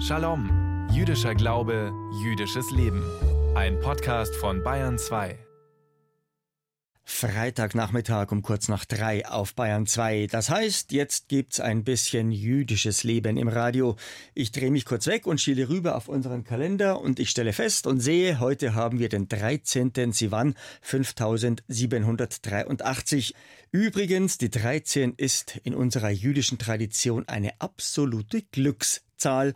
Shalom, 0.00 0.88
jüdischer 0.92 1.34
Glaube, 1.34 1.92
jüdisches 2.22 2.70
Leben. 2.70 3.02
Ein 3.54 3.78
Podcast 3.80 4.34
von 4.36 4.62
Bayern 4.62 4.98
2. 4.98 5.46
Freitagnachmittag 7.08 8.32
um 8.32 8.42
kurz 8.42 8.66
nach 8.68 8.84
drei 8.84 9.28
auf 9.28 9.54
Bayern 9.54 9.86
2. 9.86 10.26
Das 10.28 10.50
heißt, 10.50 10.90
jetzt 10.90 11.28
gibt's 11.28 11.60
ein 11.60 11.84
bisschen 11.84 12.32
jüdisches 12.32 13.04
Leben 13.04 13.36
im 13.36 13.46
Radio. 13.46 13.94
Ich 14.34 14.50
drehe 14.50 14.72
mich 14.72 14.84
kurz 14.84 15.06
weg 15.06 15.28
und 15.28 15.40
schiele 15.40 15.68
rüber 15.68 15.94
auf 15.94 16.08
unseren 16.08 16.42
Kalender 16.42 17.00
und 17.00 17.20
ich 17.20 17.30
stelle 17.30 17.52
fest 17.52 17.86
und 17.86 18.00
sehe, 18.00 18.40
heute 18.40 18.74
haben 18.74 18.98
wir 18.98 19.08
den 19.08 19.28
13. 19.28 19.92
Sivan 20.12 20.56
5783. 20.82 23.34
Übrigens, 23.72 24.38
die 24.38 24.50
13 24.50 25.14
ist 25.16 25.60
in 25.64 25.74
unserer 25.74 26.10
jüdischen 26.10 26.58
Tradition 26.58 27.28
eine 27.28 27.60
absolute 27.60 28.42
Glücks 28.42 29.02
Zahl. 29.16 29.54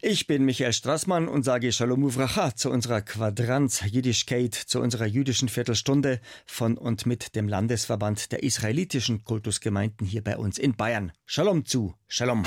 Ich 0.00 0.26
bin 0.26 0.44
Michael 0.44 0.72
Strassmann 0.72 1.28
und 1.28 1.44
sage 1.44 1.72
Shalom 1.72 2.02
Uvracha 2.04 2.54
zu 2.54 2.70
unserer 2.70 3.02
Quadranz 3.02 3.82
Jiddischkeit, 3.84 4.54
zu 4.54 4.80
unserer 4.80 5.06
jüdischen 5.06 5.48
Viertelstunde 5.48 6.20
von 6.46 6.78
und 6.78 7.06
mit 7.06 7.36
dem 7.36 7.48
Landesverband 7.48 8.32
der 8.32 8.42
israelitischen 8.42 9.24
Kultusgemeinden 9.24 10.06
hier 10.06 10.24
bei 10.24 10.36
uns 10.36 10.58
in 10.58 10.74
Bayern. 10.74 11.12
Shalom 11.26 11.64
zu, 11.64 11.94
Shalom. 12.08 12.44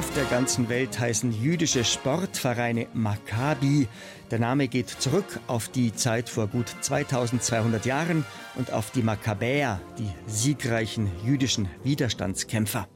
Auf 0.00 0.14
der 0.14 0.24
ganzen 0.24 0.70
Welt 0.70 0.98
heißen 0.98 1.30
jüdische 1.42 1.84
Sportvereine 1.84 2.86
Maccabi. 2.94 3.86
Der 4.30 4.38
Name 4.38 4.66
geht 4.66 4.88
zurück 4.88 5.38
auf 5.46 5.68
die 5.68 5.94
Zeit 5.94 6.30
vor 6.30 6.46
gut 6.46 6.74
2200 6.80 7.84
Jahren 7.84 8.24
und 8.54 8.72
auf 8.72 8.92
die 8.92 9.02
Makkabäer, 9.02 9.78
die 9.98 10.08
siegreichen 10.26 11.10
jüdischen 11.22 11.68
Widerstandskämpfer. 11.84 12.88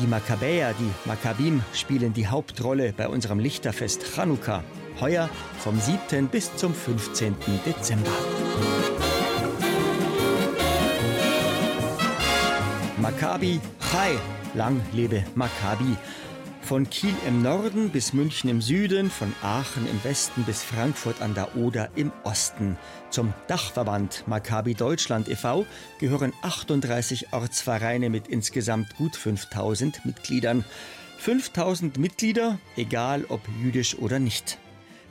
Die 0.00 0.06
Makkabäer, 0.06 0.74
die 0.78 1.08
Makkabim, 1.08 1.62
spielen 1.72 2.12
die 2.12 2.26
Hauptrolle 2.26 2.92
bei 2.94 3.08
unserem 3.08 3.38
Lichterfest 3.38 4.04
Chanukka. 4.14 4.62
Heuer 5.00 5.30
vom 5.60 5.80
7. 5.80 6.28
bis 6.28 6.54
zum 6.56 6.74
15. 6.74 7.36
Dezember. 7.64 8.12
Maccabi 12.98 13.60
Chai 13.90 14.18
Lang 14.58 14.82
lebe 14.92 15.24
Maccabi. 15.36 15.96
Von 16.62 16.90
Kiel 16.90 17.14
im 17.28 17.42
Norden 17.42 17.90
bis 17.90 18.12
München 18.12 18.50
im 18.50 18.60
Süden, 18.60 19.08
von 19.08 19.32
Aachen 19.40 19.88
im 19.88 20.02
Westen 20.02 20.42
bis 20.42 20.64
Frankfurt 20.64 21.22
an 21.22 21.32
der 21.32 21.56
Oder 21.56 21.90
im 21.94 22.10
Osten. 22.24 22.76
Zum 23.08 23.32
Dachverband 23.46 24.24
Maccabi 24.26 24.74
Deutschland 24.74 25.28
e.V. 25.28 25.64
gehören 26.00 26.32
38 26.42 27.32
Ortsvereine 27.32 28.10
mit 28.10 28.26
insgesamt 28.26 28.96
gut 28.96 29.14
5000 29.14 30.04
Mitgliedern. 30.04 30.64
5000 31.18 31.96
Mitglieder, 31.96 32.58
egal 32.76 33.26
ob 33.28 33.42
jüdisch 33.62 33.96
oder 33.96 34.18
nicht. 34.18 34.58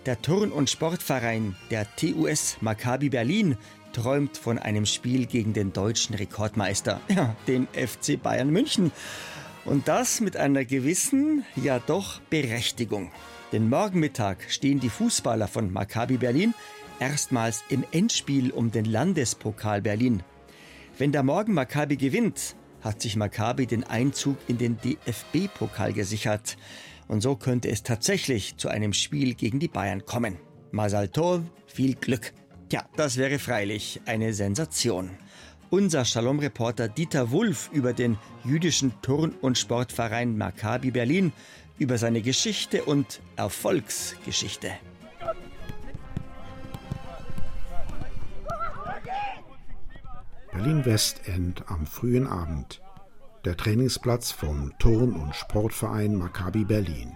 Der 0.06 0.22
Turn- 0.22 0.52
und 0.52 0.70
Sportverein, 0.70 1.56
der 1.72 1.88
TUS 1.96 2.58
Maccabi 2.60 3.10
Berlin, 3.10 3.58
träumt 3.98 4.38
von 4.38 4.60
einem 4.60 4.86
Spiel 4.86 5.26
gegen 5.26 5.54
den 5.54 5.74
deutschen 5.74 6.14
Rekordmeister, 6.14 7.02
ja, 7.10 7.36
den 7.48 7.68
FC 7.74 8.22
Bayern 8.22 8.52
München. 8.52 8.92
Und 9.66 9.88
das 9.88 10.22
mit 10.22 10.38
einer 10.38 10.66
gewissen, 10.66 11.44
ja 11.56 11.80
doch 11.80 12.22
Berechtigung. 12.30 13.12
Denn 13.52 13.70
morgen 13.70 14.00
Mittag 14.00 14.46
stehen 14.50 14.80
die 14.80 14.90
Fußballer 14.90 15.48
von 15.48 15.74
Maccabi 15.74 16.18
Berlin 16.18 16.54
erstmals 17.00 17.64
im 17.70 17.84
Endspiel 17.92 18.52
um 18.52 18.72
den 18.72 18.86
Landespokal 18.86 19.82
Berlin. 19.82 20.22
Wenn 20.98 21.12
der 21.12 21.24
Morgen 21.24 21.54
Maccabi 21.54 21.98
gewinnt, 21.98 22.56
hat 22.82 23.02
sich 23.02 23.16
Maccabi 23.16 23.66
den 23.66 23.84
Einzug 23.84 24.38
in 24.48 24.60
den 24.60 24.78
DFB-Pokal 24.78 25.94
gesichert. 25.94 26.56
Und 27.08 27.22
so 27.22 27.36
könnte 27.36 27.70
es 27.70 27.84
tatsächlich 27.84 28.58
zu 28.58 28.68
einem 28.70 28.94
Spiel 28.94 29.34
gegen 29.34 29.60
die 29.60 29.68
Bayern 29.68 30.06
kommen. 30.06 30.38
Masal 30.72 31.08
Tov, 31.08 31.42
viel 31.66 31.96
Glück. 31.96 32.34
Tja, 32.70 32.84
das 32.98 33.16
wäre 33.16 33.40
freilich 33.40 34.02
eine 34.06 34.34
Sensation. 34.34 35.12
Unser 35.70 36.04
Shalom-Reporter 36.04 36.90
Dieter 36.90 37.32
Wulff 37.32 37.70
über 37.72 37.94
den 37.94 38.18
jüdischen 38.44 38.92
Turn- 39.02 39.36
und 39.40 39.58
Sportverein 39.58 40.38
Maccabi 40.38 40.92
Berlin, 40.92 41.32
über 41.78 41.98
seine 41.98 42.22
Geschichte 42.22 42.84
und 42.84 43.22
Erfolgsgeschichte. 43.38 44.72
Berlin-Westend 50.52 51.64
am 51.68 51.86
frühen 51.86 52.28
Abend. 52.28 52.82
Der 53.46 53.56
Trainingsplatz 53.56 54.32
vom 54.32 54.74
Turn- 54.78 55.14
und 55.14 55.34
Sportverein 55.34 56.16
Maccabi 56.16 56.66
Berlin. 56.66 57.16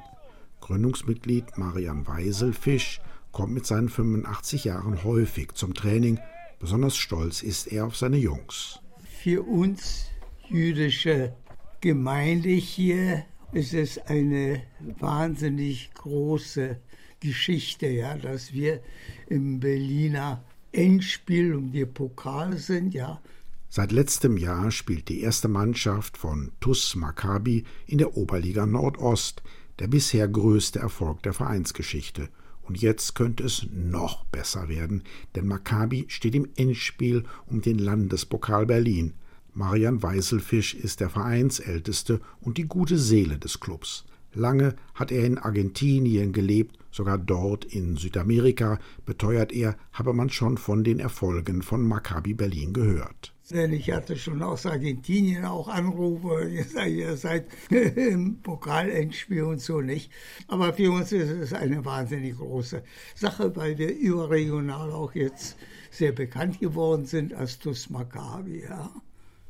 Gründungsmitglied 0.62 1.58
Marian 1.58 2.08
Weiselfisch 2.08 3.02
kommt 3.32 3.54
mit 3.54 3.66
seinen 3.66 3.90
85 3.90 4.66
Jahren 4.66 5.04
häufig 5.04 5.54
zum 5.54 5.74
Training. 5.74 6.20
Besonders 6.60 6.98
stolz 6.98 7.44
ist 7.44 7.68
er 7.68 7.86
auf 7.86 7.96
seine 7.96 8.18
Jungs. 8.18 8.80
Für 9.22 9.44
uns 9.44 10.06
jüdische 10.50 11.34
Gemeinde 11.80 12.50
hier 12.50 13.26
ist 13.52 13.74
es 13.74 13.98
eine 13.98 14.64
wahnsinnig 15.00 15.92
große 15.96 16.80
Geschichte, 17.20 17.88
ja, 17.88 18.18
dass 18.18 18.54
wir 18.54 18.82
im 19.28 19.60
Berliner 19.60 20.44
Endspiel 20.72 21.54
um 21.56 21.72
die 21.72 21.86
Pokal 21.86 22.58
sind, 22.58 22.94
ja. 22.94 23.22
Seit 23.70 23.92
letztem 23.92 24.38
Jahr 24.38 24.72
spielt 24.72 25.08
die 25.10 25.22
erste 25.22 25.48
Mannschaft 25.48 26.18
von 26.18 26.52
TUS 26.60 26.96
Maccabi 26.96 27.64
in 27.88 28.00
der 28.00 28.18
Oberliga 28.18 28.66
Nordost, 28.66 29.44
der 29.80 29.88
bisher 29.88 30.28
größte 30.28 30.80
Erfolg 30.80 31.24
der 31.24 31.34
Vereinsgeschichte. 31.34 32.30
Und 32.72 32.82
jetzt 32.82 33.16
könnte 33.16 33.44
es 33.44 33.68
noch 33.74 34.24
besser 34.28 34.70
werden, 34.70 35.04
denn 35.36 35.46
Maccabi 35.46 36.06
steht 36.08 36.36
im 36.36 36.48
Endspiel 36.56 37.26
um 37.46 37.62
den 37.62 37.78
Landespokal 37.78 38.66
Berlin. 38.66 39.12
Marian 39.54 40.02
Weiselfisch 40.02 40.74
ist 40.74 41.02
der 41.02 41.10
Vereinsälteste 41.10 42.22
und 42.40 42.58
die 42.58 42.70
gute 42.70 42.98
Seele 42.98 43.38
des 43.38 43.60
Clubs. 43.60 44.06
Lange 44.34 44.78
hat 44.96 45.12
er 45.12 45.26
in 45.26 45.38
Argentinien 45.38 46.32
gelebt, 46.32 46.78
sogar 46.92 47.18
dort 47.18 47.66
in 47.66 47.98
Südamerika, 47.98 48.80
beteuert 49.06 49.52
er, 49.52 49.76
habe 49.92 50.14
man 50.14 50.30
schon 50.30 50.58
von 50.58 50.86
den 50.86 51.02
Erfolgen 51.02 51.64
von 51.64 51.86
Maccabi 51.86 52.34
Berlin 52.34 52.72
gehört. 52.72 53.34
Ich 53.54 53.92
hatte 53.92 54.16
schon 54.16 54.42
aus 54.42 54.66
Argentinien 54.66 55.44
auch 55.44 55.68
Anrufe, 55.68 56.50
ihr 56.88 57.18
seid, 57.18 57.48
im 57.70 58.42
Pokalendspiel 58.42 59.44
und 59.44 59.60
so 59.60 59.82
nicht. 59.82 60.12
Aber 60.48 60.74
für 60.74 60.92
uns 60.92 61.12
ist 61.12 61.30
es 61.30 61.54
eine 61.54 61.84
wahnsinnig 61.84 62.38
große 62.38 62.82
Sache, 63.14 63.54
weil 63.56 63.78
wir 63.78 63.94
überregional 63.94 64.92
auch 64.92 65.14
jetzt 65.16 65.58
sehr 65.90 66.14
bekannt 66.14 66.60
geworden 66.60 67.06
sind 67.06 67.34
als 67.34 67.60
TuS 67.60 67.90
Maccabi. 67.90 68.64
Ja. 68.64 68.92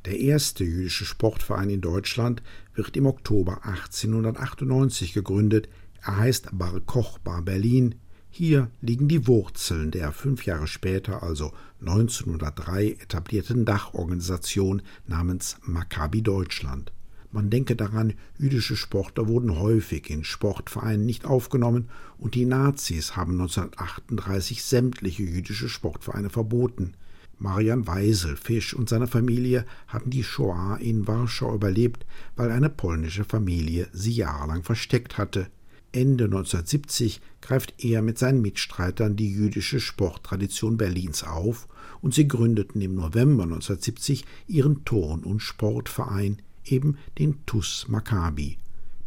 Der 0.04 0.18
erste 0.18 0.64
jüdische 0.64 1.04
Sportverein 1.04 1.70
in 1.70 1.80
Deutschland 1.80 2.42
wird 2.74 2.96
im 2.96 3.06
Oktober 3.06 3.64
1898 3.64 5.12
gegründet. 5.12 5.68
Er 6.02 6.16
heißt 6.16 6.48
Bar 6.52 6.80
Koch 6.80 7.18
Bar 7.20 7.42
Berlin. 7.42 7.94
Hier 8.34 8.70
liegen 8.80 9.08
die 9.08 9.26
Wurzeln 9.26 9.90
der 9.90 10.10
fünf 10.10 10.46
Jahre 10.46 10.66
später, 10.66 11.22
also 11.22 11.52
1903, 11.80 12.92
etablierten 12.92 13.66
Dachorganisation 13.66 14.80
namens 15.06 15.58
Maccabi 15.66 16.22
Deutschland. 16.22 16.92
Man 17.30 17.50
denke 17.50 17.76
daran, 17.76 18.14
jüdische 18.38 18.74
Sportler 18.74 19.28
wurden 19.28 19.58
häufig 19.58 20.08
in 20.08 20.24
Sportvereinen 20.24 21.04
nicht 21.04 21.26
aufgenommen 21.26 21.90
und 22.16 22.34
die 22.34 22.46
Nazis 22.46 23.16
haben 23.16 23.32
1938 23.32 24.64
sämtliche 24.64 25.24
jüdische 25.24 25.68
Sportvereine 25.68 26.30
verboten. 26.30 26.94
Marian 27.38 27.86
Weisel, 27.86 28.38
Fisch 28.38 28.72
und 28.72 28.88
seine 28.88 29.08
Familie 29.08 29.66
haben 29.88 30.08
die 30.08 30.24
Shoah 30.24 30.78
in 30.80 31.06
Warschau 31.06 31.54
überlebt, 31.54 32.06
weil 32.34 32.50
eine 32.50 32.70
polnische 32.70 33.24
Familie 33.24 33.88
sie 33.92 34.12
jahrelang 34.12 34.62
versteckt 34.62 35.18
hatte. 35.18 35.48
Ende 35.92 36.24
1970 36.24 37.20
greift 37.40 37.74
er 37.84 38.02
mit 38.02 38.18
seinen 38.18 38.40
Mitstreitern 38.40 39.16
die 39.16 39.30
jüdische 39.30 39.78
Sporttradition 39.78 40.76
Berlins 40.76 41.22
auf 41.22 41.68
und 42.00 42.14
sie 42.14 42.26
gründeten 42.26 42.80
im 42.80 42.94
November 42.94 43.44
1970 43.44 44.24
ihren 44.46 44.84
Turn- 44.84 45.24
und 45.24 45.40
Sportverein, 45.40 46.40
eben 46.64 46.96
den 47.18 47.44
TUS 47.46 47.86
Maccabi. 47.88 48.56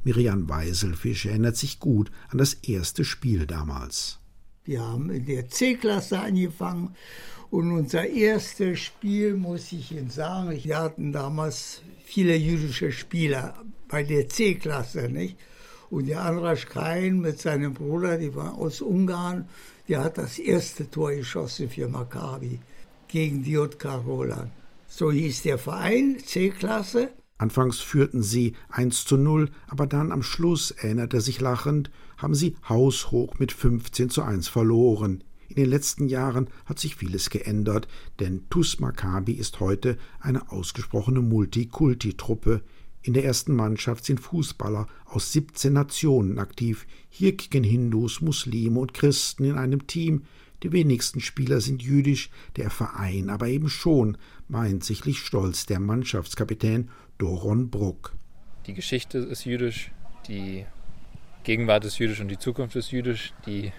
Miriam 0.04 0.48
Weiselfisch 0.48 1.26
erinnert 1.26 1.58
sich 1.58 1.80
gut 1.80 2.12
an 2.30 2.38
das 2.38 2.54
erste 2.54 3.04
Spiel 3.04 3.48
damals. 3.48 4.20
Wir 4.64 4.82
haben 4.82 5.10
in 5.10 5.26
der 5.26 5.50
C-Klasse 5.50 6.20
angefangen 6.20 6.96
und 7.50 7.72
unser 7.72 8.08
erstes 8.08 8.80
Spiel, 8.80 9.36
muss 9.36 9.72
ich 9.72 9.92
Ihnen 9.92 10.10
sagen, 10.10 10.60
wir 10.64 10.78
hatten 10.78 11.12
damals 11.12 11.82
viele 12.04 12.36
jüdische 12.36 12.92
Spieler 12.92 13.64
bei 13.88 14.04
der 14.04 14.28
C-Klasse, 14.30 15.10
nicht? 15.10 15.38
Und 15.90 16.08
der 16.08 16.24
Andras 16.24 16.66
Krein 16.66 17.20
mit 17.20 17.40
seinem 17.40 17.74
Bruder, 17.74 18.18
die 18.18 18.36
waren 18.36 18.56
aus 18.56 18.82
Ungarn, 18.82 19.48
der 19.88 20.04
hat 20.04 20.18
das 20.18 20.40
erste 20.40 20.90
Tor 20.90 21.12
geschossen 21.12 21.70
für 21.70 21.88
Maccabi 21.88 22.60
gegen 23.08 23.44
JK 23.44 23.86
Roland. 24.06 24.52
So 24.88 25.12
hieß 25.12 25.44
der 25.44 25.58
Verein, 25.58 26.18
C-Klasse. 26.26 27.10
Anfangs 27.38 27.80
führten 27.80 28.24
sie 28.24 28.54
1 28.70 29.06
zu 29.06 29.18
0, 29.18 29.50
aber 29.68 29.88
dann 29.88 30.12
am 30.12 30.24
Schluss, 30.24 30.72
erinnert 30.72 31.14
er 31.14 31.22
sich 31.22 31.42
lachend, 31.42 31.92
haben 32.18 32.34
sie 32.34 32.56
haushoch 32.70 33.38
mit 33.40 33.52
15 33.52 34.10
zu 34.10 34.24
1 34.24 34.48
verloren. 34.48 35.24
In 35.50 35.56
den 35.58 35.70
letzten 35.70 36.08
Jahren 36.08 36.50
hat 36.66 36.80
sich 36.80 36.96
vieles 36.96 37.30
geändert, 37.30 37.88
denn 38.20 38.50
TuS 38.50 38.80
Maccabi 38.80 39.34
ist 39.34 39.60
heute 39.60 39.98
eine 40.20 40.52
ausgesprochene 40.52 41.22
Multikulti-Truppe. 41.22 42.62
In 43.06 43.14
der 43.14 43.24
ersten 43.24 43.56
Mannschaft 43.56 44.04
sind 44.04 44.20
Fußballer 44.20 44.88
aus 45.06 45.32
17 45.32 45.72
Nationen 45.72 46.40
aktiv. 46.40 46.88
Hier 47.08 47.38
kicken 47.38 47.64
Hindus, 47.64 48.20
Muslime 48.20 48.80
und 48.80 48.96
Christen 48.96 49.44
in 49.44 49.60
einem 49.60 49.86
Team. 49.86 50.24
Die 50.64 50.72
wenigsten 50.72 51.20
Spieler 51.20 51.62
sind 51.62 51.84
jüdisch, 51.84 52.32
der 52.56 52.72
Verein 52.72 53.30
aber 53.30 53.48
eben 53.48 53.70
schon, 53.70 54.18
meint 54.48 54.84
sichtlich 54.84 55.20
stolz 55.20 55.68
der 55.68 55.80
Mannschaftskapitän 55.80 56.90
Doron 57.20 57.70
Bruck. 57.70 58.16
Die 58.66 58.74
Geschichte 58.74 59.20
ist 59.20 59.46
jüdisch, 59.46 59.92
die 60.28 60.66
Gegenwart 61.44 61.86
ist 61.86 62.00
jüdisch 62.00 62.22
und 62.22 62.30
die 62.30 62.40
Zukunft 62.40 62.76
ist 62.76 62.90
jüdisch. 62.90 63.36
Die 63.46 63.72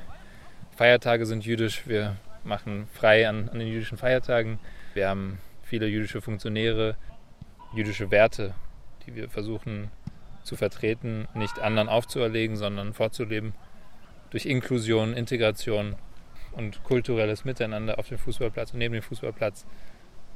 Feiertage 0.77 1.27
sind 1.27 1.45
jüdisch. 1.45 1.89
Wir 1.89 2.17
machen 2.45 2.87
frei 2.93 3.29
an, 3.29 3.49
an 3.49 3.59
den 3.59 3.67
jüdischen 3.67 3.99
Feiertagen. 3.99 4.61
Wir 4.95 5.09
haben 5.09 5.39
viele 5.65 5.89
jüdische 5.89 6.21
Funktionäre, 6.21 6.97
jüdische 7.75 8.13
Werte, 8.13 8.55
die 9.07 9.15
wir 9.15 9.29
versuchen 9.29 9.91
zu 10.43 10.57
vertreten, 10.57 11.27
nicht 11.35 11.59
anderen 11.61 11.89
aufzuerlegen, 11.89 12.57
sondern 12.57 12.93
vorzuleben. 12.93 13.55
Durch 14.31 14.47
Inklusion, 14.47 15.15
Integration 15.15 15.97
und 16.53 16.83
kulturelles 16.85 17.45
Miteinander 17.45 17.99
auf 17.99 18.09
dem 18.09 18.19
Fußballplatz 18.19 18.73
und 18.73 18.79
neben 18.79 18.95
dem 18.95 19.03
Fußballplatz 19.03 19.67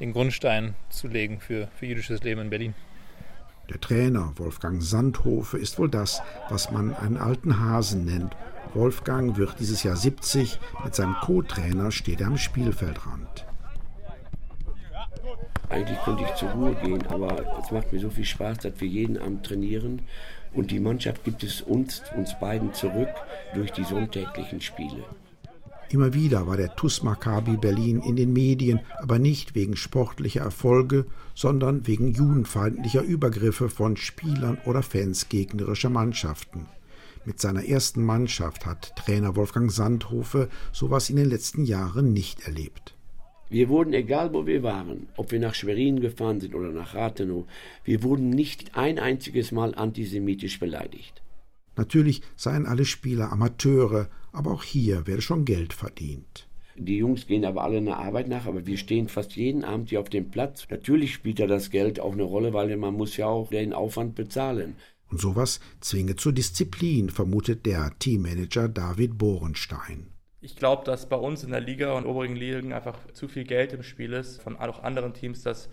den 0.00 0.12
Grundstein 0.12 0.74
zu 0.88 1.08
legen 1.08 1.40
für, 1.40 1.68
für 1.76 1.86
jüdisches 1.86 2.22
Leben 2.22 2.40
in 2.40 2.50
Berlin. 2.50 2.74
Der 3.68 3.80
Trainer 3.80 4.32
Wolfgang 4.36 4.82
Sandhofe 4.82 5.56
ist 5.58 5.78
wohl 5.78 5.88
das, 5.88 6.22
was 6.48 6.72
man 6.72 6.94
einen 6.94 7.16
alten 7.16 7.60
Hasen 7.60 8.04
nennt. 8.04 8.36
Wolfgang 8.74 9.36
wird 9.36 9.60
dieses 9.60 9.82
Jahr 9.82 9.96
70, 9.96 10.58
mit 10.84 10.94
seinem 10.94 11.14
Co-Trainer 11.20 11.92
steht 11.92 12.20
er 12.20 12.28
am 12.28 12.38
Spielfeldrand. 12.38 13.46
Eigentlich 15.70 15.98
könnte 16.04 16.24
ich 16.24 16.34
zur 16.34 16.50
Ruhe 16.50 16.74
gehen, 16.74 17.06
aber 17.06 17.60
es 17.62 17.70
macht 17.70 17.92
mir 17.92 18.00
so 18.00 18.10
viel 18.10 18.24
Spaß, 18.24 18.58
dass 18.58 18.80
wir 18.80 18.88
jeden 18.88 19.16
Abend 19.18 19.46
trainieren 19.46 20.02
und 20.52 20.70
die 20.70 20.80
Mannschaft 20.80 21.24
gibt 21.24 21.42
es 21.44 21.60
uns, 21.62 22.02
uns 22.16 22.38
beiden 22.40 22.74
zurück 22.74 23.08
durch 23.54 23.70
die 23.72 23.84
sonntäglichen 23.84 24.60
Spiele. 24.60 25.04
Immer 25.90 26.14
wieder 26.14 26.46
war 26.46 26.56
der 26.56 26.76
TuS 26.76 27.02
Maccabi 27.02 27.56
Berlin 27.56 28.00
in 28.00 28.14
den 28.14 28.32
Medien, 28.32 28.80
aber 28.98 29.18
nicht 29.18 29.54
wegen 29.54 29.76
sportlicher 29.76 30.40
Erfolge, 30.40 31.06
sondern 31.34 31.86
wegen 31.86 32.12
judenfeindlicher 32.12 33.02
Übergriffe 33.02 33.68
von 33.68 33.96
Spielern 33.96 34.58
oder 34.66 34.82
Fans 34.82 35.28
gegnerischer 35.28 35.90
Mannschaften. 35.90 36.66
Mit 37.24 37.40
seiner 37.40 37.64
ersten 37.64 38.04
Mannschaft 38.04 38.66
hat 38.66 38.94
Trainer 38.96 39.36
Wolfgang 39.36 39.70
Sandhofe 39.70 40.48
sowas 40.72 41.10
in 41.10 41.16
den 41.16 41.28
letzten 41.28 41.64
Jahren 41.64 42.12
nicht 42.12 42.46
erlebt. 42.46 42.94
Wir 43.50 43.68
wurden, 43.68 43.92
egal 43.94 44.32
wo 44.32 44.46
wir 44.46 44.62
waren, 44.62 45.08
ob 45.16 45.32
wir 45.32 45.40
nach 45.40 45.54
Schwerin 45.54 46.00
gefahren 46.00 46.38
sind 46.38 46.54
oder 46.54 46.70
nach 46.70 46.94
Rathenow, 46.94 47.46
wir 47.82 48.02
wurden 48.04 48.30
nicht 48.30 48.76
ein 48.76 49.00
einziges 49.00 49.50
Mal 49.50 49.74
antisemitisch 49.74 50.60
beleidigt. 50.60 51.20
Natürlich 51.76 52.22
seien 52.36 52.64
alle 52.64 52.84
Spieler 52.84 53.32
Amateure, 53.32 54.08
aber 54.32 54.52
auch 54.52 54.62
hier 54.62 55.08
werde 55.08 55.22
schon 55.22 55.44
Geld 55.44 55.72
verdient. 55.72 56.46
Die 56.76 56.98
Jungs 56.98 57.26
gehen 57.26 57.44
aber 57.44 57.64
alle 57.64 57.78
einer 57.78 57.98
Arbeit 57.98 58.28
nach, 58.28 58.46
aber 58.46 58.66
wir 58.66 58.78
stehen 58.78 59.08
fast 59.08 59.34
jeden 59.34 59.64
Abend 59.64 59.90
hier 59.90 60.00
auf 60.00 60.08
dem 60.08 60.30
Platz. 60.30 60.68
Natürlich 60.70 61.12
spielt 61.12 61.40
da 61.40 61.48
das 61.48 61.70
Geld 61.70 61.98
auch 61.98 62.12
eine 62.12 62.22
Rolle, 62.22 62.52
weil 62.52 62.74
man 62.76 62.94
muss 62.94 63.16
ja 63.16 63.26
auch 63.26 63.50
den 63.50 63.72
Aufwand 63.72 64.14
bezahlen. 64.14 64.76
Und 65.10 65.20
sowas 65.20 65.58
zwinge 65.80 66.14
zur 66.14 66.32
Disziplin, 66.32 67.10
vermutet 67.10 67.66
der 67.66 67.92
Teammanager 67.98 68.68
David 68.68 69.18
Borenstein. 69.18 70.09
Ich 70.42 70.56
glaube, 70.56 70.84
dass 70.84 71.08
bei 71.08 71.16
uns 71.16 71.44
in 71.44 71.50
der 71.50 71.60
Liga 71.60 71.92
und 71.92 72.06
oberen 72.06 72.34
Ligen 72.34 72.72
einfach 72.72 72.96
zu 73.12 73.28
viel 73.28 73.44
Geld 73.44 73.72
im 73.74 73.82
Spiel 73.82 74.14
ist, 74.14 74.40
von 74.40 74.56
auch 74.56 74.82
anderen 74.82 75.12
Teams, 75.12 75.42
dass 75.42 75.68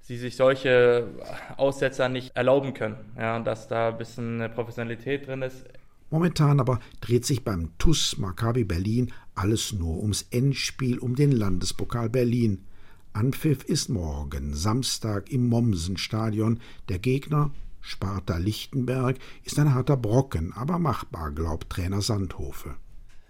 sie 0.00 0.18
sich 0.18 0.36
solche 0.36 1.08
Aussetzer 1.56 2.08
nicht 2.08 2.36
erlauben 2.36 2.74
können. 2.74 2.96
Ja, 3.16 3.38
dass 3.40 3.68
da 3.68 3.88
ein 3.88 3.98
bisschen 3.98 4.50
Professionalität 4.54 5.26
drin 5.26 5.42
ist. 5.42 5.64
Momentan 6.10 6.60
aber 6.60 6.78
dreht 7.00 7.24
sich 7.24 7.42
beim 7.42 7.70
TUS 7.78 8.18
Maccabi 8.18 8.64
Berlin 8.64 9.12
alles 9.34 9.72
nur 9.72 9.98
ums 10.00 10.26
Endspiel 10.30 10.98
um 10.98 11.14
den 11.14 11.32
Landespokal 11.32 12.10
Berlin. 12.10 12.66
Anpfiff 13.14 13.64
ist 13.64 13.88
morgen, 13.88 14.54
Samstag 14.54 15.30
im 15.30 15.48
Mommsenstadion. 15.48 16.60
Der 16.90 16.98
Gegner, 16.98 17.50
Sparta 17.80 18.36
Lichtenberg, 18.36 19.16
ist 19.44 19.58
ein 19.58 19.74
harter 19.74 19.96
Brocken, 19.96 20.52
aber 20.52 20.78
machbar, 20.78 21.30
glaubt 21.30 21.70
Trainer 21.70 22.02
Sandhofe. 22.02 22.76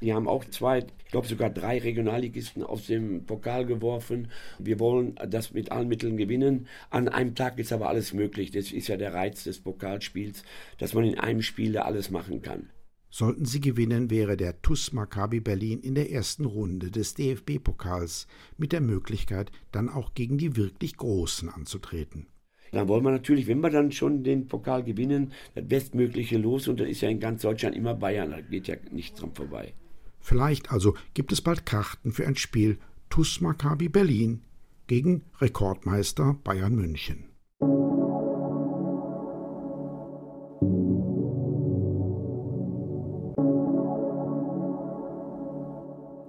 Die 0.03 0.13
haben 0.13 0.27
auch 0.27 0.45
zwei, 0.47 0.79
ich 0.81 1.13
glaube 1.13 1.29
sogar 1.29 1.49
drei 1.49 1.79
Regionalligisten 1.79 2.65
aus 2.65 2.87
dem 2.87 3.25
Pokal 3.25 3.65
geworfen. 3.65 4.29
Wir 4.59 4.81
wollen 4.81 5.15
das 5.29 5.53
mit 5.53 5.71
allen 5.71 5.87
Mitteln 5.87 6.17
gewinnen. 6.17 6.67
An 6.91 7.09
einem 7.09 7.37
Tag 7.37 7.61
ist 7.61 7.73
aber 7.73 7.89
alles 7.89 8.13
möglich. 8.13 8.51
Das 8.51 8.73
ist 8.73 8.89
ja 8.89 8.97
der 8.97 9.15
Reiz 9.15 9.45
des 9.45 9.61
Pokalspiels, 9.61 10.43
dass 10.79 10.93
man 10.95 11.05
in 11.05 11.21
einem 11.21 11.41
Spiel 11.41 11.73
da 11.73 11.83
alles 11.83 12.11
machen 12.11 12.43
kann. 12.43 12.71
Sollten 13.11 13.45
sie 13.45 13.61
gewinnen, 13.61 14.11
wäre 14.11 14.37
der 14.37 14.61
TUS 14.61 14.93
Maccabi 14.93 15.39
Berlin 15.41 15.81
in 15.81 15.95
der 15.95 16.11
ersten 16.11 16.47
Runde 16.47 16.91
des 16.91 17.15
DFB-Pokals 17.15 18.27
mit 18.57 18.73
der 18.73 18.81
Möglichkeit, 18.81 19.53
dann 19.71 19.89
auch 19.89 20.15
gegen 20.15 20.39
die 20.39 20.57
wirklich 20.57 20.97
Großen 20.97 21.49
anzutreten. 21.49 22.27
Dann 22.73 22.89
wollen 22.89 23.05
wir 23.05 23.11
natürlich, 23.11 23.47
wenn 23.47 23.61
wir 23.61 23.69
dann 23.69 23.93
schon 23.93 24.25
den 24.25 24.49
Pokal 24.49 24.83
gewinnen, 24.83 25.33
das 25.55 25.69
Bestmögliche 25.69 26.39
los 26.39 26.69
und 26.69 26.81
da 26.81 26.85
ist 26.85 27.03
ja 27.03 27.11
in 27.11 27.21
ganz 27.21 27.43
Deutschland 27.43 27.77
immer 27.77 27.95
Bayern, 27.95 28.31
da 28.31 28.41
geht 28.41 28.67
ja 28.67 28.77
nichts 28.91 29.21
dran 29.21 29.35
vorbei. 29.35 29.75
Vielleicht 30.23 30.71
also 30.71 30.95
gibt 31.15 31.33
es 31.33 31.43
bald 31.43 31.67
Karten 31.67 32.13
für 32.13 32.27
ein 32.27 32.37
Spiel 32.37 32.79
TuS 33.11 33.41
Maccabi 33.41 33.89
Berlin 33.89 34.43
gegen 34.87 35.25
Rekordmeister 35.41 36.37
Bayern 36.45 36.75
München. 36.77 37.25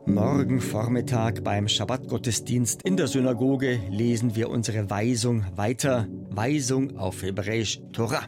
Morgen 0.06 0.60
Vormittag 0.60 1.44
beim 1.44 1.68
Schabbatgottesdienst 1.68 2.82
in 2.84 2.98
der 2.98 3.08
Synagoge 3.08 3.80
lesen 3.90 4.36
wir 4.36 4.50
unsere 4.50 4.90
Weisung 4.90 5.46
weiter. 5.56 6.08
Weisung 6.30 6.98
auf 6.98 7.22
Hebräisch 7.22 7.80
Torah. 7.94 8.28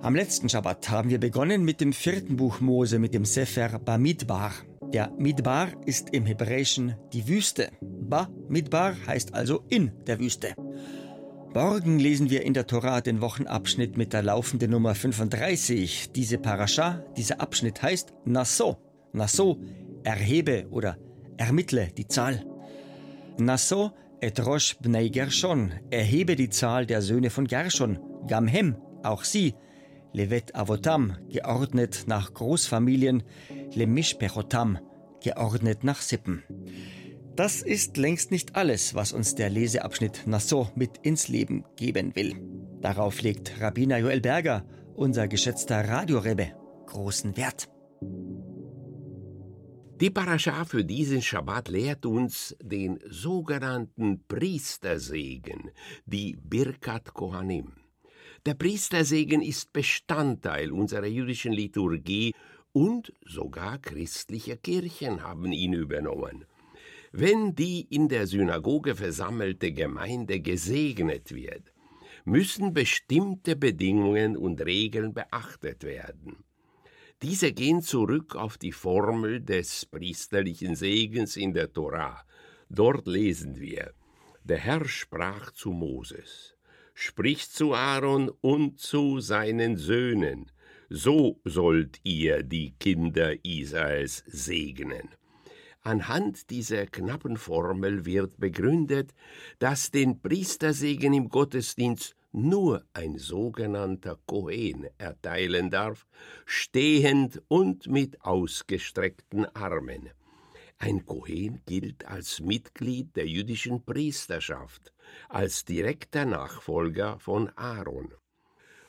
Am 0.00 0.14
letzten 0.14 0.48
Schabbat 0.48 0.90
haben 0.90 1.10
wir 1.10 1.18
begonnen 1.18 1.64
mit 1.64 1.80
dem 1.80 1.92
vierten 1.92 2.36
Buch 2.36 2.60
Mose, 2.60 3.00
mit 3.00 3.14
dem 3.14 3.24
Sefer 3.24 3.80
Bamidbar. 3.80 4.52
Der 4.92 5.10
Midbar 5.18 5.70
ist 5.86 6.10
im 6.10 6.24
Hebräischen 6.24 6.94
die 7.12 7.26
Wüste. 7.26 7.70
Ba 7.80 8.28
Midbar 8.48 8.94
heißt 9.08 9.34
also 9.34 9.64
in 9.68 9.90
der 10.06 10.20
Wüste. 10.20 10.54
Morgen 11.52 11.98
lesen 11.98 12.30
wir 12.30 12.44
in 12.44 12.54
der 12.54 12.68
Tora 12.68 13.00
den 13.00 13.20
Wochenabschnitt 13.20 13.96
mit 13.96 14.12
der 14.12 14.22
laufenden 14.22 14.70
Nummer 14.70 14.94
35. 14.94 16.12
Diese 16.12 16.38
Parascha, 16.38 17.04
dieser 17.16 17.40
Abschnitt 17.40 17.82
heißt 17.82 18.14
Nasso. 18.24 18.76
Nasso, 19.12 19.58
erhebe 20.04 20.68
oder 20.70 20.96
ermittle 21.38 21.88
die 21.88 22.06
Zahl. 22.06 22.46
Nasso 23.36 23.90
et 24.20 24.46
Rosh 24.46 24.76
bnei 24.78 25.08
Gershon, 25.08 25.72
erhebe 25.90 26.36
die 26.36 26.50
Zahl 26.50 26.86
der 26.86 27.02
Söhne 27.02 27.30
von 27.30 27.48
Gershon. 27.48 27.98
Gamhem, 28.28 28.76
auch 29.02 29.24
sie, 29.24 29.54
Levet 30.12 30.54
Avotam, 30.54 31.16
geordnet 31.28 32.04
nach 32.06 32.32
Großfamilien, 32.32 33.22
Lemishpechotam, 33.74 34.78
geordnet 35.22 35.84
nach 35.84 36.00
Sippen. 36.00 36.42
Das 37.36 37.62
ist 37.62 37.96
längst 37.96 38.30
nicht 38.30 38.56
alles, 38.56 38.94
was 38.94 39.12
uns 39.12 39.34
der 39.34 39.48
Leseabschnitt 39.48 40.26
Nassau 40.26 40.70
mit 40.74 40.98
ins 41.02 41.28
Leben 41.28 41.64
geben 41.76 42.16
will. 42.16 42.34
Darauf 42.80 43.22
legt 43.22 43.60
Rabbiner 43.60 43.98
Joel 43.98 44.20
Berger, 44.20 44.64
unser 44.94 45.28
geschätzter 45.28 45.88
Radiorebbe, 45.88 46.52
großen 46.86 47.36
Wert. 47.36 47.68
Die 50.00 50.10
Parascha 50.10 50.64
für 50.64 50.84
diesen 50.84 51.22
Schabbat 51.22 51.68
lehrt 51.68 52.06
uns 52.06 52.56
den 52.62 53.00
sogenannten 53.08 54.24
Priestersegen, 54.28 55.70
die 56.06 56.36
Birkat 56.40 57.14
Kohanim. 57.14 57.77
Der 58.48 58.54
Priestersegen 58.54 59.42
ist 59.42 59.74
Bestandteil 59.74 60.72
unserer 60.72 61.04
jüdischen 61.04 61.52
Liturgie 61.52 62.34
und 62.72 63.12
sogar 63.26 63.76
christliche 63.76 64.56
Kirchen 64.56 65.22
haben 65.22 65.52
ihn 65.52 65.74
übernommen. 65.74 66.46
Wenn 67.12 67.54
die 67.54 67.82
in 67.90 68.08
der 68.08 68.26
Synagoge 68.26 68.94
versammelte 68.94 69.72
Gemeinde 69.72 70.40
gesegnet 70.40 71.34
wird, 71.34 71.74
müssen 72.24 72.72
bestimmte 72.72 73.54
Bedingungen 73.54 74.34
und 74.34 74.62
Regeln 74.62 75.12
beachtet 75.12 75.84
werden. 75.84 76.42
Diese 77.20 77.52
gehen 77.52 77.82
zurück 77.82 78.34
auf 78.34 78.56
die 78.56 78.72
Formel 78.72 79.42
des 79.42 79.84
priesterlichen 79.84 80.74
Segens 80.74 81.36
in 81.36 81.52
der 81.52 81.70
Tora. 81.70 82.24
Dort 82.70 83.06
lesen 83.06 83.60
wir, 83.60 83.92
der 84.42 84.56
Herr 84.56 84.88
sprach 84.88 85.50
zu 85.50 85.70
Moses, 85.70 86.57
sprich 87.00 87.48
zu 87.48 87.74
Aaron 87.74 88.28
und 88.40 88.80
zu 88.80 89.20
seinen 89.20 89.76
Söhnen, 89.76 90.50
so 90.90 91.40
sollt 91.44 92.00
ihr 92.02 92.42
die 92.42 92.72
Kinder 92.80 93.44
Israels 93.44 94.24
segnen. 94.26 95.08
Anhand 95.82 96.50
dieser 96.50 96.86
knappen 96.86 97.36
Formel 97.36 98.04
wird 98.04 98.40
begründet, 98.40 99.14
dass 99.60 99.92
den 99.92 100.20
Priestersegen 100.20 101.14
im 101.14 101.28
Gottesdienst 101.28 102.16
nur 102.32 102.84
ein 102.94 103.16
sogenannter 103.16 104.18
Kohen 104.26 104.88
erteilen 104.98 105.70
darf, 105.70 106.04
stehend 106.46 107.40
und 107.46 107.86
mit 107.86 108.20
ausgestreckten 108.22 109.46
Armen. 109.54 110.10
Ein 110.80 111.04
Kohen 111.04 111.60
gilt 111.66 112.06
als 112.06 112.38
Mitglied 112.40 113.16
der 113.16 113.26
jüdischen 113.26 113.84
Priesterschaft, 113.84 114.92
als 115.28 115.64
direkter 115.64 116.24
Nachfolger 116.24 117.18
von 117.18 117.48
Aaron. 117.56 118.14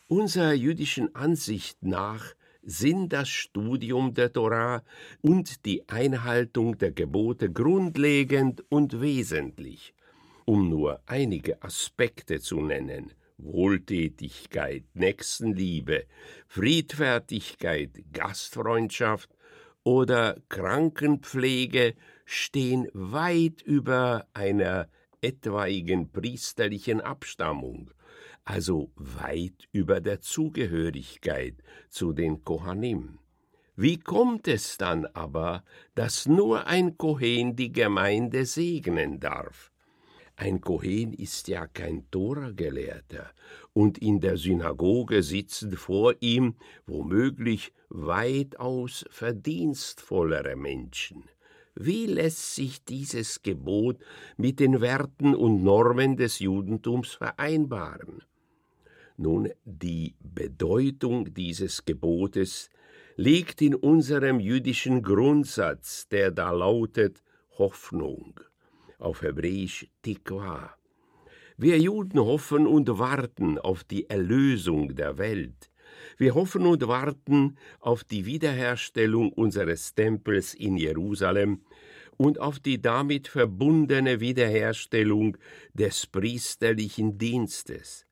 Unserer 0.08 0.53
jüdischen 0.53 1.15
Ansicht 1.15 1.81
nach 1.81 2.36
sind 2.62 3.12
das 3.12 3.29
Studium 3.29 4.13
der 4.13 4.31
Torah 4.31 4.84
und 5.22 5.65
die 5.65 5.89
Einhaltung 5.89 6.77
der 6.77 6.91
Gebote 6.91 7.51
grundlegend 7.51 8.63
und 8.69 9.01
wesentlich. 9.01 9.96
Um 10.46 10.69
nur 10.69 11.01
einige 11.08 11.63
Aspekte 11.63 12.39
zu 12.39 12.62
nennen, 12.62 13.13
Wohltätigkeit, 13.38 14.84
Nächstenliebe, 14.93 16.05
Friedfertigkeit, 16.48 17.91
Gastfreundschaft 18.13 19.29
oder 19.84 20.38
Krankenpflege 20.50 21.96
stehen 22.26 22.88
weit 22.94 23.62
über 23.62 24.28
einer 24.34 24.88
etwaigen 25.22 26.12
priesterlichen 26.12 27.02
Abstammung, 27.02 27.92
also 28.44 28.92
weit 28.96 29.68
über 29.72 30.02
der 30.02 30.22
Zugehörigkeit 30.22 31.56
zu 31.90 32.14
den 32.14 32.44
Kohanim. 32.44 33.20
Wie 33.76 33.98
kommt 33.98 34.48
es 34.48 34.78
dann 34.78 35.06
aber, 35.06 35.64
dass 35.96 36.26
nur 36.28 36.68
ein 36.68 36.98
Kohen 36.98 37.56
die 37.56 37.72
Gemeinde 37.72 38.46
segnen 38.46 39.20
darf? 39.20 39.69
Ein 40.41 40.62
Kohen 40.62 41.12
ist 41.12 41.50
ja 41.50 41.67
kein 41.67 42.10
Tora-Gelehrter, 42.12 43.29
und 43.74 43.98
in 43.98 44.22
der 44.22 44.38
Synagoge 44.38 45.22
sitzen 45.22 45.74
vor 45.74 46.15
ihm 46.22 46.55
womöglich 46.88 47.74
weitaus 47.89 49.03
verdienstvollere 49.10 50.55
Menschen. 50.55 51.25
Wie 51.75 52.05
lässt 52.05 52.55
sich 52.55 52.86
dieses 52.86 53.43
Gebot 53.43 53.98
mit 54.38 54.62
den 54.62 54.79
Werten 54.79 55.36
und 55.36 55.62
Normen 55.62 56.15
des 56.15 56.39
Judentums 56.39 57.12
vereinbaren? 57.12 58.24
Nun, 59.17 59.50
die 59.65 60.15
Bedeutung 60.22 61.34
dieses 61.34 61.84
Gebotes 61.84 62.69
liegt 63.17 63.62
in 63.62 63.75
unserem 63.75 64.39
jüdischen 64.39 65.03
Grundsatz, 65.03 66.08
der 66.08 66.31
da 66.31 66.51
lautet 66.51 67.22
Hoffnung 67.58 68.39
auf 69.00 69.22
Hebräisch 69.22 69.88
Tikwa. 70.01 70.75
Wir 71.58 71.77
Juden 71.77 72.20
hoffen 72.20 72.68
und 72.68 73.00
warten 73.00 73.58
auf 73.58 73.84
die 73.84 74.10
Erlösung 74.10 74.96
der 74.96 75.18
Welt. 75.18 75.72
Wir 76.18 76.36
hoffen 76.36 76.65
und 76.65 76.88
warten 76.88 77.58
auf 77.79 78.03
die 78.03 78.25
Wiederherstellung 78.25 79.34
unseres 79.34 79.94
Tempels 79.94 80.53
in 80.53 80.77
Jerusalem 80.77 81.62
und 82.18 82.39
auf 82.39 82.60
die 82.60 82.82
damit 82.82 83.27
verbundene 83.27 84.20
Wiederherstellung 84.20 85.38
des 85.74 86.08
priesterlichen 86.08 87.18
Dienstes. 87.18 88.06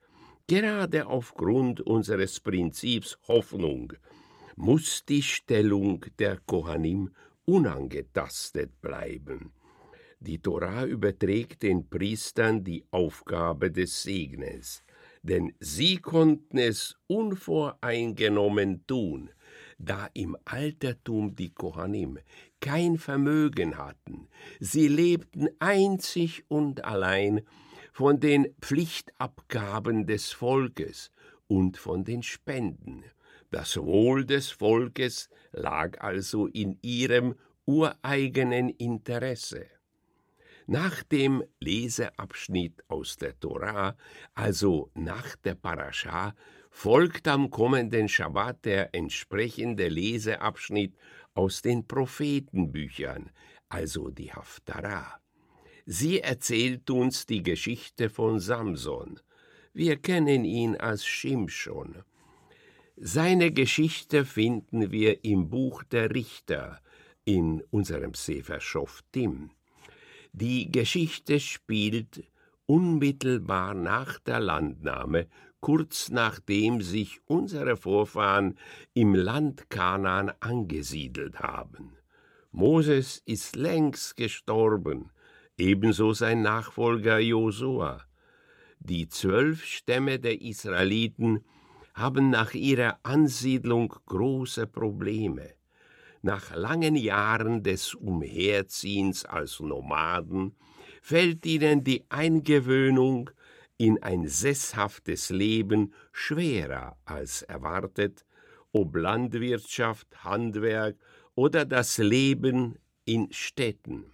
Gerade 0.47 1.07
aufgrund 1.07 1.81
unseres 1.81 2.39
Prinzips 2.39 3.17
Hoffnung 3.27 3.93
muss 4.55 5.03
die 5.05 5.21
Stellung 5.21 6.05
der 6.19 6.37
Kohanim 6.45 7.11
unangetastet 7.45 8.81
bleiben. 8.81 9.51
Die 10.19 10.41
Tora 10.41 10.85
überträgt 10.85 11.61
den 11.61 11.89
Priestern 11.89 12.63
die 12.63 12.83
Aufgabe 12.89 13.71
des 13.71 14.01
Segnes, 14.01 14.83
denn 15.21 15.53
sie 15.59 15.97
konnten 15.97 16.57
es 16.57 16.97
unvoreingenommen 17.05 18.85
tun, 18.87 19.29
da 19.77 20.09
im 20.13 20.35
Altertum 20.45 21.35
die 21.35 21.53
Kohanim 21.53 22.17
kein 22.59 22.97
Vermögen 22.97 23.77
hatten, 23.77 24.27
sie 24.59 24.87
lebten 24.87 25.49
einzig 25.59 26.45
und 26.47 26.83
allein 26.83 27.41
von 27.93 28.19
den 28.19 28.53
Pflichtabgaben 28.59 30.07
des 30.07 30.31
Volkes 30.31 31.11
und 31.47 31.77
von 31.77 32.03
den 32.03 32.23
Spenden. 32.23 33.03
Das 33.51 33.77
Wohl 33.77 34.25
des 34.25 34.49
Volkes 34.49 35.29
lag 35.51 36.01
also 36.01 36.47
in 36.47 36.79
ihrem 36.81 37.35
ureigenen 37.65 38.69
Interesse. 38.69 39.76
Nach 40.69 41.01
dem 41.01 41.45
Leseabschnitt 41.61 42.83
aus 42.89 43.15
der 43.15 43.39
Tora, 43.39 43.95
also 44.33 44.91
nach 44.95 45.37
der 45.37 45.55
Parascha, 45.55 46.35
folgt 46.69 47.29
am 47.29 47.49
kommenden 47.49 48.09
Schabbat 48.09 48.65
der 48.65 48.93
entsprechende 48.93 49.87
Leseabschnitt 49.87 50.93
aus 51.33 51.61
den 51.61 51.87
Prophetenbüchern, 51.87 53.31
also 53.69 54.09
die 54.09 54.33
Haftarah. 54.33 55.21
Sie 55.85 56.19
erzählt 56.19 56.89
uns 56.89 57.25
die 57.25 57.43
Geschichte 57.43 58.09
von 58.09 58.41
Samson. 58.41 59.21
Wir 59.71 59.95
kennen 59.95 60.43
ihn 60.43 60.75
als 60.75 61.05
Shimshon. 61.05 62.03
Seine 62.97 63.53
Geschichte 63.53 64.25
finden 64.25 64.91
wir 64.91 65.23
im 65.23 65.49
Buch 65.49 65.83
der 65.85 66.13
Richter 66.13 66.81
in 67.23 67.63
unserem 67.69 68.13
Sefer 68.15 68.59
Shoftim. 68.59 69.51
Die 70.39 70.71
Geschichte 70.71 71.39
spielt 71.39 72.23
unmittelbar 72.67 73.73
nach 73.73 74.19
der 74.19 74.39
Landnahme, 74.39 75.25
kurz 75.61 76.09
nachdem 76.09 76.83
sich 76.83 77.21
unsere 77.25 77.75
Vorfahren 77.75 78.55
im 78.93 79.15
Land 79.15 79.71
Kanaan 79.71 80.31
angesiedelt 80.39 81.39
haben. 81.39 81.97
Moses 82.51 83.23
ist 83.25 83.55
längst 83.55 84.15
gestorben, 84.15 85.09
ebenso 85.57 86.13
sein 86.13 86.43
Nachfolger 86.43 87.17
Josua. 87.17 88.03
Die 88.77 89.09
zwölf 89.09 89.65
Stämme 89.65 90.19
der 90.19 90.39
Israeliten 90.39 91.43
haben 91.95 92.29
nach 92.29 92.53
ihrer 92.53 92.99
Ansiedlung 93.01 93.91
große 94.05 94.67
Probleme. 94.67 95.56
Nach 96.27 96.53
langen 96.53 96.97
Jahren 96.97 97.63
des 97.63 97.93
Umherziehens 97.93 99.23
als 99.23 99.61
Nomaden 99.61 100.57
fällt 101.01 101.45
ihnen 101.45 101.85
die 101.85 102.03
Eingewöhnung 102.09 103.29
in 103.77 104.03
ein 104.03 104.27
sesshaftes 104.27 105.29
Leben 105.29 105.93
schwerer 106.11 106.97
als 107.05 107.43
erwartet, 107.43 108.25
ob 108.73 108.97
Landwirtschaft, 108.97 110.25
Handwerk 110.25 110.97
oder 111.33 111.63
das 111.63 111.97
Leben 111.97 112.77
in 113.05 113.31
Städten. 113.31 114.11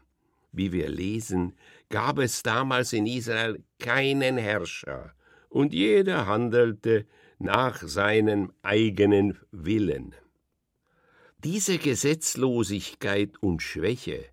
Wie 0.51 0.72
wir 0.72 0.89
lesen, 0.89 1.55
gab 1.89 2.20
es 2.20 2.43
damals 2.43 2.93
in 2.93 3.08
Israel 3.08 3.63
keinen 3.79 4.38
Herrscher, 4.38 5.15
und 5.50 5.74
jeder 5.74 6.27
handelte 6.27 7.08
nach 7.39 7.82
seinem 7.82 8.53
eigenen 8.62 9.39
Willen. 9.50 10.13
Diese 11.44 11.78
Gesetzlosigkeit 11.78 13.32
und 13.42 13.62
Schwäche 13.62 14.24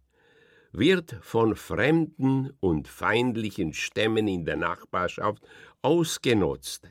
wird 0.71 1.17
von 1.23 1.57
fremden 1.57 2.53
und 2.61 2.87
feindlichen 2.87 3.73
Stämmen 3.73 4.29
in 4.29 4.45
der 4.45 4.55
Nachbarschaft 4.55 5.43
ausgenutzt, 5.83 6.89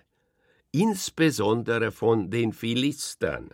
insbesondere 0.74 1.94
von 1.94 2.30
den 2.30 2.52
Philistern. 2.52 3.52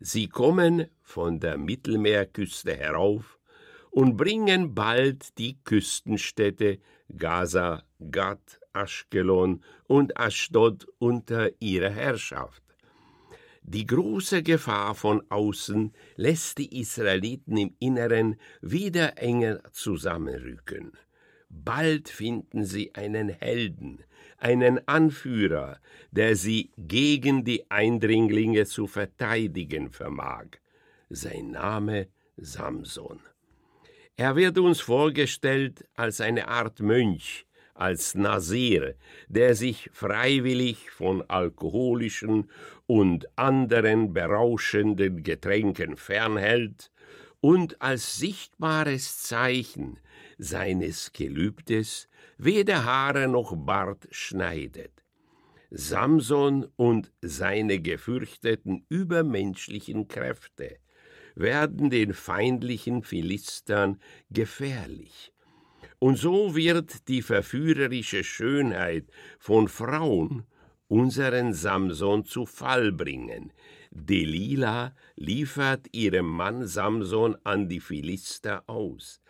Sie 0.00 0.26
kommen 0.26 0.88
von 1.00 1.38
der 1.38 1.56
Mittelmeerküste 1.56 2.76
herauf 2.76 3.38
und 3.90 4.16
bringen 4.16 4.74
bald 4.74 5.38
die 5.38 5.62
Küstenstädte 5.62 6.80
Gaza, 7.16 7.84
Gad, 8.10 8.60
Aschkelon 8.72 9.62
und 9.86 10.16
Aschdod 10.16 10.88
unter 10.98 11.50
ihre 11.60 11.90
Herrschaft. 11.90 12.67
Die 13.70 13.84
große 13.84 14.42
Gefahr 14.42 14.94
von 14.94 15.22
außen 15.28 15.92
lässt 16.16 16.56
die 16.56 16.80
Israeliten 16.80 17.58
im 17.58 17.74
Inneren 17.78 18.36
wieder 18.62 19.18
enger 19.18 19.60
zusammenrücken. 19.72 20.92
Bald 21.50 22.08
finden 22.08 22.64
sie 22.64 22.94
einen 22.94 23.28
Helden, 23.28 24.04
einen 24.38 24.88
Anführer, 24.88 25.80
der 26.10 26.34
sie 26.34 26.70
gegen 26.78 27.44
die 27.44 27.70
Eindringlinge 27.70 28.64
zu 28.64 28.86
verteidigen 28.86 29.90
vermag. 29.90 30.46
Sein 31.10 31.50
Name 31.50 32.08
Samson. 32.38 33.20
Er 34.16 34.34
wird 34.34 34.56
uns 34.56 34.80
vorgestellt 34.80 35.86
als 35.94 36.22
eine 36.22 36.48
Art 36.48 36.80
Mönch, 36.80 37.44
als 37.78 38.14
Nasir, 38.14 38.94
der 39.28 39.54
sich 39.54 39.88
freiwillig 39.92 40.90
von 40.90 41.22
alkoholischen 41.28 42.50
und 42.86 43.28
anderen 43.38 44.12
berauschenden 44.12 45.22
Getränken 45.22 45.96
fernhält 45.96 46.90
und 47.40 47.80
als 47.80 48.16
sichtbares 48.16 49.22
Zeichen 49.22 49.98
seines 50.38 51.12
Gelübdes 51.12 52.08
weder 52.36 52.84
Haare 52.84 53.28
noch 53.28 53.54
Bart 53.56 54.08
schneidet. 54.10 54.92
Samson 55.70 56.66
und 56.76 57.12
seine 57.20 57.80
gefürchteten 57.80 58.86
übermenschlichen 58.88 60.08
Kräfte 60.08 60.78
werden 61.34 61.90
den 61.90 62.14
feindlichen 62.14 63.02
Philistern 63.02 64.00
gefährlich. 64.30 65.32
Und 65.98 66.16
so 66.16 66.54
wird 66.54 67.08
die 67.08 67.22
verführerische 67.22 68.22
Schönheit 68.22 69.06
von 69.38 69.68
Frauen 69.68 70.44
unseren 70.86 71.52
Samson 71.52 72.24
zu 72.24 72.46
Fall 72.46 72.92
bringen. 72.92 73.52
Delila 73.90 74.94
liefert 75.16 75.86
ihrem 75.92 76.26
Mann 76.26 76.66
Samson 76.66 77.36
an 77.44 77.68
die 77.68 77.80
Philister 77.80 78.62
aus. 78.68 79.20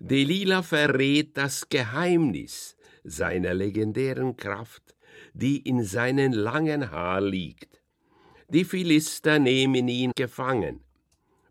Delila 0.00 0.62
verrät 0.62 1.36
das 1.36 1.68
Geheimnis 1.68 2.76
seiner 3.04 3.54
legendären 3.54 4.36
Kraft, 4.36 4.96
die 5.34 5.58
in 5.58 5.84
seinen 5.84 6.32
langen 6.32 6.90
Haar 6.90 7.20
liegt. 7.20 7.80
Die 8.48 8.64
Philister 8.64 9.38
nehmen 9.38 9.88
ihn 9.88 10.12
gefangen, 10.16 10.80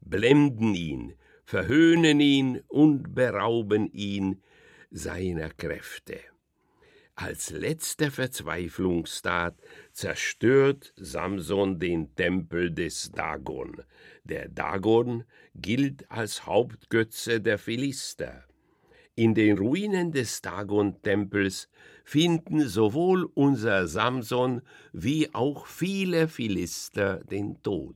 blenden 0.01 0.73
ihn, 0.73 1.13
verhöhnen 1.45 2.19
ihn 2.19 2.61
und 2.67 3.13
berauben 3.13 3.91
ihn 3.93 4.41
seiner 4.91 5.49
Kräfte. 5.49 6.19
Als 7.15 7.49
letzte 7.49 8.11
Verzweiflungstat 8.11 9.55
zerstört 9.91 10.93
Samson 10.97 11.79
den 11.79 12.13
Tempel 12.15 12.71
des 12.71 13.11
Dagon. 13.11 13.81
Der 14.23 14.49
Dagon 14.49 15.23
gilt 15.55 16.09
als 16.11 16.45
Hauptgötze 16.45 17.41
der 17.41 17.57
Philister. 17.57 18.43
In 19.15 19.33
den 19.33 19.57
Ruinen 19.57 20.11
des 20.11 20.43
Dagon-Tempels 20.43 21.69
finden 22.03 22.67
sowohl 22.67 23.23
unser 23.33 23.87
Samson 23.87 24.61
wie 24.93 25.33
auch 25.33 25.65
viele 25.65 26.27
Philister 26.27 27.23
den 27.23 27.59
Tod. 27.63 27.95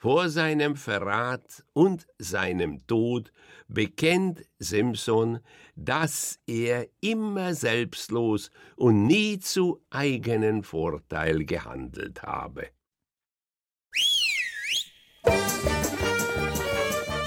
Vor 0.00 0.28
seinem 0.28 0.76
Verrat 0.76 1.64
und 1.72 2.06
seinem 2.18 2.86
Tod 2.86 3.32
bekennt 3.66 4.44
Simson, 4.60 5.40
dass 5.74 6.38
er 6.46 6.86
immer 7.00 7.52
selbstlos 7.54 8.52
und 8.76 9.08
nie 9.08 9.40
zu 9.40 9.82
eigenen 9.90 10.62
Vorteil 10.62 11.44
gehandelt 11.44 12.22
habe. 12.22 12.68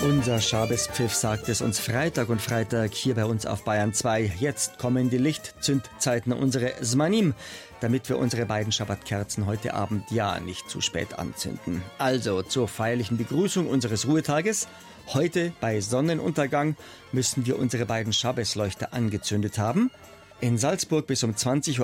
Unser 0.04 0.42
Schabespfiff 0.42 1.14
sagt 1.14 1.48
es 1.48 1.62
uns 1.62 1.78
Freitag 1.80 2.30
und 2.30 2.42
Freitag 2.42 2.92
hier 2.96 3.14
bei 3.14 3.24
uns 3.24 3.46
auf 3.46 3.64
Bayern 3.64 3.94
2. 3.94 4.34
Jetzt 4.40 4.80
kommen 4.80 5.12
die 5.12 5.20
Lichtzündzeiten 5.20 6.34
unsere 6.34 6.74
Smanim, 6.84 7.36
damit 7.82 8.10
wir 8.10 8.18
unsere 8.18 8.48
beiden 8.48 8.72
Schabbatkerzen 8.72 9.46
heute 9.46 9.76
Abend 9.76 10.10
ja 10.10 10.40
nicht 10.40 10.68
zu 10.68 10.82
spät 10.82 11.20
anzünden. 11.20 11.84
Also 12.00 12.42
zur 12.42 12.68
feierlichen 12.68 13.18
Begrüßung 13.18 13.68
unseres 13.68 14.08
Ruhetages. 14.08 14.68
Heute 15.14 15.54
bei 15.62 15.82
Sonnenuntergang 15.82 16.76
müssen 17.12 17.46
wir 17.46 17.60
unsere 17.60 17.86
beiden 17.86 18.12
Schabbesleuchter 18.12 18.94
angezündet 18.94 19.60
haben. 19.60 19.92
In 20.40 20.58
Salzburg 20.58 21.06
bis 21.06 21.24
um 21.24 21.34
20.41 21.34 21.80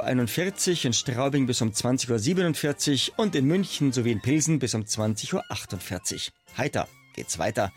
Uhr, 0.80 0.86
in 0.86 0.94
Straubing 0.94 1.46
bis 1.46 1.62
um 1.62 1.70
20.47 1.70 3.12
Uhr 3.12 3.20
und 3.20 3.36
in 3.36 3.46
München 3.46 3.94
sowie 3.94 4.12
in 4.12 4.22
Pilsen 4.22 4.58
bis 4.58 4.74
um 4.74 4.82
20.48 4.82 5.34
Uhr. 5.36 6.58
Heiter 6.58 6.88
geht's 7.18 7.38
weiter. 7.38 7.74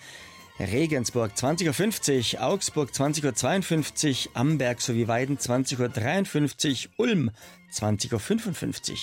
Regensburg 0.61 1.33
20.50 1.35 2.35
Uhr, 2.35 2.43
Augsburg 2.43 2.91
20.52 2.91 4.27
Uhr, 4.27 4.37
Amberg 4.37 4.83
sowie 4.83 5.09
Weiden 5.09 5.39
20.53 5.39 6.87
Uhr, 6.87 6.93
Ulm 6.99 7.31
20.55 7.73 8.91
Uhr, 8.91 8.99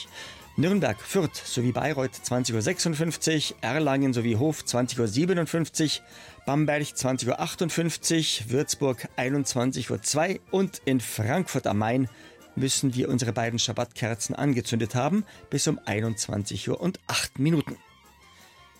Nürnberg, 0.55 1.01
Fürth 1.01 1.35
sowie 1.43 1.71
Bayreuth 1.71 2.11
20.56 2.23 3.51
Uhr, 3.51 3.57
Erlangen 3.61 4.13
sowie 4.13 4.35
Hof 4.35 4.61
20.57 4.61 5.99
Uhr, 5.99 6.05
Bamberg 6.45 6.83
20.58 6.83 8.43
Uhr, 8.45 8.51
Würzburg 8.51 9.09
21.02 9.17 10.33
Uhr 10.33 10.39
und 10.51 10.81
in 10.85 10.99
Frankfurt 10.99 11.65
am 11.65 11.79
Main 11.79 12.07
müssen 12.55 12.93
wir 12.93 13.09
unsere 13.09 13.33
beiden 13.33 13.57
Schabbatkerzen 13.57 14.35
angezündet 14.35 14.93
haben 14.93 15.25
bis 15.49 15.67
um 15.67 15.79
21 15.85 16.69
Uhr 16.69 16.79
und 16.79 16.99
8 17.07 17.39
Minuten. 17.39 17.77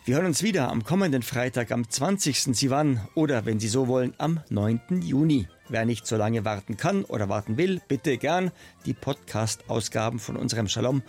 Wir 0.07 0.15
hören 0.15 0.27
uns 0.27 0.41
wieder 0.41 0.71
am 0.71 0.85
kommenden 0.85 1.21
Freitag 1.21 1.69
am 1.73 1.89
20. 1.89 2.55
Sivan 2.55 3.05
oder, 3.13 3.45
wenn 3.45 3.59
Sie 3.59 3.67
so 3.67 3.89
wollen, 3.89 4.13
am 4.17 4.39
9. 4.49 5.01
Juni. 5.01 5.49
Wer 5.67 5.83
nicht 5.83 6.07
so 6.07 6.15
lange 6.15 6.45
warten 6.45 6.77
kann 6.77 7.03
oder 7.03 7.27
warten 7.27 7.57
will, 7.57 7.81
bitte 7.89 8.17
gern 8.17 8.51
die 8.85 8.93
Podcast-Ausgaben 8.93 10.19
von 10.19 10.37
unserem 10.37 10.69
Shalom 10.69 11.03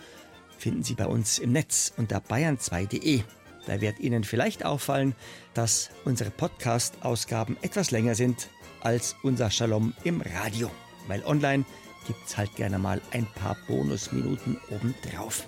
finden 0.57 0.83
Sie 0.83 0.95
bei 0.95 1.05
uns 1.05 1.39
im 1.39 1.53
Netz 1.53 1.93
unter 1.95 2.17
bayern2.de. 2.17 3.21
Da 3.67 3.79
wird 3.79 4.01
Ihnen 4.01 4.25
vielleicht 4.25 4.65
auffallen, 4.65 5.15
dass 5.53 5.91
unsere 6.03 6.29
Podcast-Ausgaben 6.29 7.55
etwas 7.61 7.91
länger 7.91 8.15
sind 8.15 8.49
als 8.81 9.15
unser 9.23 9.49
Shalom 9.49 9.93
im 10.03 10.19
Radio, 10.19 10.69
weil 11.07 11.23
online 11.23 11.63
gibt 12.05 12.19
es 12.27 12.35
halt 12.35 12.53
gerne 12.57 12.79
mal 12.79 13.01
ein 13.11 13.27
paar 13.27 13.55
Bonusminuten 13.65 14.57
obendrauf. 14.69 15.47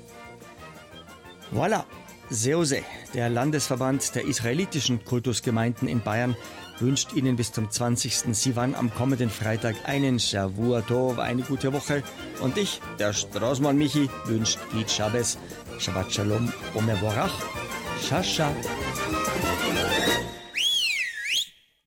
Voilà! 1.54 1.84
Seose, 2.32 2.82
der 3.14 3.30
Landesverband 3.30 4.16
der 4.16 4.24
israelitischen 4.26 5.04
Kultusgemeinden 5.04 5.90
in 5.90 6.00
Bayern, 6.00 6.38
wünscht 6.80 7.12
Ihnen 7.14 7.36
bis 7.36 7.52
zum 7.52 7.70
20. 7.70 8.34
Sivan 8.34 8.74
am 8.74 8.94
kommenden 8.94 9.30
Freitag 9.30 9.76
einen 9.84 10.18
Shavua 10.18 10.82
Tov, 10.82 11.20
eine 11.20 11.42
gute 11.42 11.74
Woche. 11.74 12.04
Und 12.42 12.58
ich, 12.58 12.80
der 13.00 13.12
Straßmann 13.12 13.78
Michi, 13.78 14.10
wünscht 14.26 14.60
Eid 14.74 14.90
Shabbos, 14.90 15.38
Shabbat 15.78 16.14
Shalom, 16.14 16.52
Omer 16.74 16.96
Borach, 16.96 17.34
Shasha. 18.02 18.50